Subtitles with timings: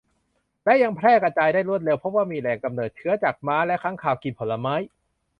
[0.63, 4.75] และยังแพร่กระจายได้รวดเร็ว พบว่ามีแหล่งกำเนิดเชื้อจากม้าและค้างคาวกินผลไม้